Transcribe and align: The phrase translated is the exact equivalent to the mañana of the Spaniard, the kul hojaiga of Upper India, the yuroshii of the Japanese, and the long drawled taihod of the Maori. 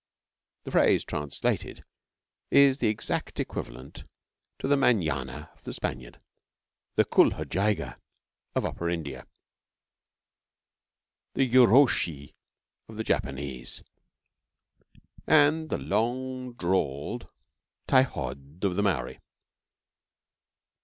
The 0.63 0.71
phrase 0.71 1.03
translated 1.03 1.83
is 2.49 2.79
the 2.79 2.87
exact 2.87 3.39
equivalent 3.39 4.03
to 4.57 4.67
the 4.67 4.75
mañana 4.75 5.53
of 5.53 5.61
the 5.61 5.73
Spaniard, 5.73 6.17
the 6.95 7.05
kul 7.05 7.29
hojaiga 7.33 7.95
of 8.55 8.65
Upper 8.65 8.89
India, 8.89 9.27
the 11.35 11.47
yuroshii 11.47 12.33
of 12.89 12.97
the 12.97 13.03
Japanese, 13.03 13.83
and 15.27 15.69
the 15.69 15.77
long 15.77 16.53
drawled 16.53 17.29
taihod 17.87 18.63
of 18.63 18.75
the 18.75 18.81
Maori. 18.81 19.19